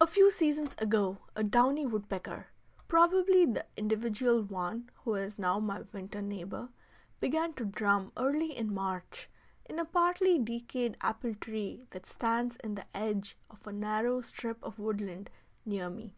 A 0.00 0.06
few 0.06 0.30
seasons 0.30 0.76
ago 0.78 1.18
a 1.34 1.42
downy 1.42 1.84
woodpecker, 1.84 2.50
probably 2.86 3.44
the 3.46 3.66
individual 3.76 4.44
one 4.44 4.90
who 5.02 5.14
is 5.16 5.40
now 5.40 5.58
my 5.58 5.80
winter 5.92 6.22
neighbor, 6.22 6.68
began 7.18 7.52
to 7.54 7.64
drum 7.64 8.12
early 8.16 8.56
in 8.56 8.72
March 8.72 9.28
in 9.64 9.80
a 9.80 9.84
partly 9.84 10.38
decayed 10.38 10.96
apple 11.00 11.34
tree 11.34 11.84
that 11.90 12.06
stands 12.06 12.54
in 12.62 12.76
the 12.76 12.86
edge 12.96 13.36
of 13.50 13.66
a 13.66 13.72
narrow 13.72 14.20
strip 14.20 14.62
of 14.62 14.78
woodland 14.78 15.30
near 15.66 15.90
me. 15.90 16.14